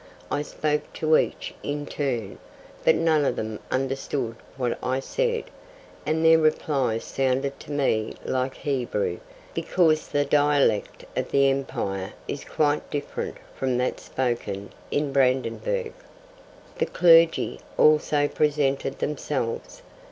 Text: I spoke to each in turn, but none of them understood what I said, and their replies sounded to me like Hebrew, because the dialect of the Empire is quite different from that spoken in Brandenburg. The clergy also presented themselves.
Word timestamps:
I 0.31 0.41
spoke 0.41 0.91
to 0.93 1.15
each 1.15 1.53
in 1.61 1.85
turn, 1.85 2.39
but 2.83 2.95
none 2.95 3.23
of 3.23 3.35
them 3.35 3.59
understood 3.69 4.35
what 4.57 4.79
I 4.83 4.99
said, 4.99 5.43
and 6.07 6.25
their 6.25 6.39
replies 6.39 7.03
sounded 7.03 7.59
to 7.59 7.71
me 7.71 8.15
like 8.25 8.55
Hebrew, 8.57 9.19
because 9.53 10.07
the 10.07 10.25
dialect 10.25 11.05
of 11.15 11.29
the 11.29 11.47
Empire 11.51 12.13
is 12.27 12.43
quite 12.43 12.89
different 12.89 13.37
from 13.53 13.77
that 13.77 13.99
spoken 13.99 14.71
in 14.89 15.13
Brandenburg. 15.13 15.93
The 16.79 16.87
clergy 16.87 17.59
also 17.77 18.27
presented 18.27 18.97
themselves. 18.97 19.83